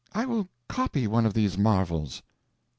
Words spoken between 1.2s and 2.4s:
of these marvels."